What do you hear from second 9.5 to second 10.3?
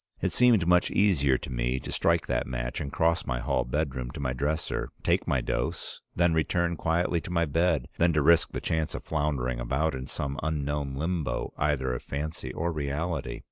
about in